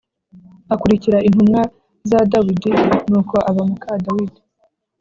[0.73, 1.61] akurikira intumwa
[2.09, 2.71] za Dawidi.
[3.09, 4.39] Nuko aba muka Dawidi.